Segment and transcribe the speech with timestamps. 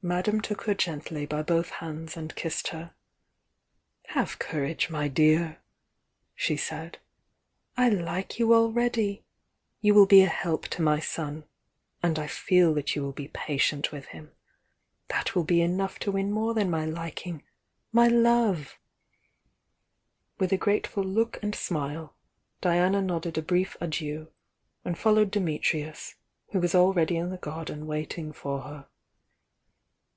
[0.00, 2.72] ^^Madame took her gently by both hands and kissed
[4.06, 5.58] "Have courage, my dear!"
[6.36, 6.98] she said.
[7.76, 9.24] "I like vou already!
[9.82, 11.44] You wiU be a help to my son,
[12.02, 14.30] and I feel «iat you wiU be patient with him!
[15.08, 15.54] That will kver° *°"^'^
[16.54, 17.42] """"^""" "^y liking
[17.92, 18.56] my
[20.38, 22.14] With a grateful look and smile
[22.62, 24.28] Diana nodded a brief adieu
[24.84, 26.14] and followed Dimitrius,
[26.52, 27.10] who wi^ad?
[27.14, 28.86] m the garden waiting for her.